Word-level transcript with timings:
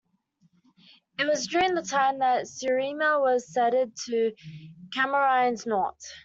It 1.19 1.27
was 1.27 1.45
during 1.45 1.75
this 1.75 1.91
time 1.91 2.17
that 2.17 2.47
Siruma 2.47 3.21
was 3.21 3.45
ceded 3.53 3.95
to 4.07 4.31
Camarines 4.91 5.67
Norte. 5.67 6.01